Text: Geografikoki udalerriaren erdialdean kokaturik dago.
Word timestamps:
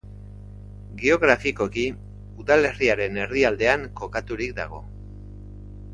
Geografikoki 1.01 1.83
udalerriaren 2.45 3.19
erdialdean 3.27 3.87
kokaturik 4.01 4.57
dago. 4.65 4.83